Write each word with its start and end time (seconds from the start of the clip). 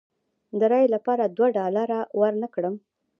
د 0.59 0.61
رایې 0.71 0.87
لپاره 0.95 1.23
دوه 1.35 1.47
ډالره 1.57 1.99
ورنه 2.19 2.47
کړم. 2.53 2.75